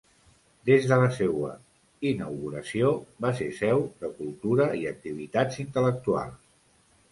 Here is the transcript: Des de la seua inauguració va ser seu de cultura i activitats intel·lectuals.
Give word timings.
Des 0.69 0.85
de 0.91 0.95
la 1.01 1.09
seua 1.17 1.51
inauguració 2.13 2.95
va 3.27 3.33
ser 3.41 3.51
seu 3.59 3.85
de 4.01 4.11
cultura 4.23 4.69
i 4.83 4.83
activitats 4.95 5.63
intel·lectuals. 5.69 6.53